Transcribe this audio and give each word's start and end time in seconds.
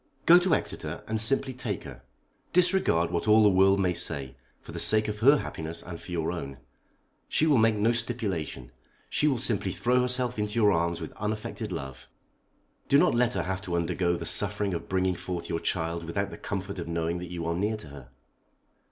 "Go 0.25 0.39
to 0.39 0.55
Exeter, 0.55 1.03
and 1.07 1.21
simply 1.21 1.53
take 1.53 1.83
her. 1.83 2.01
Disregard 2.53 3.11
what 3.11 3.27
all 3.27 3.43
the 3.43 3.49
world 3.51 3.79
may 3.79 3.93
say, 3.93 4.35
for 4.59 4.71
the 4.71 4.79
sake 4.79 5.07
of 5.07 5.19
her 5.19 5.37
happiness 5.37 5.83
and 5.83 6.01
for 6.01 6.11
your 6.11 6.31
own. 6.31 6.57
She 7.29 7.45
will 7.45 7.59
make 7.59 7.75
no 7.75 7.91
stipulation. 7.91 8.71
She 9.11 9.27
will 9.27 9.37
simply 9.37 9.71
throw 9.71 10.01
herself 10.01 10.39
into 10.39 10.55
your 10.55 10.71
arms 10.71 11.01
with 11.01 11.13
unaffected 11.17 11.71
love. 11.71 12.07
Do 12.89 12.97
not 12.97 13.13
let 13.13 13.33
her 13.33 13.43
have 13.43 13.61
to 13.61 13.75
undergo 13.75 14.15
the 14.15 14.25
suffering 14.25 14.73
of 14.73 14.89
bringing 14.89 15.13
forth 15.15 15.49
your 15.49 15.59
child 15.59 16.03
without 16.03 16.31
the 16.31 16.37
comfort 16.39 16.79
of 16.79 16.87
knowing 16.87 17.19
that 17.19 17.29
you 17.29 17.45
are 17.45 17.53
near 17.55 17.77
to 17.77 17.87
her." 17.89 18.09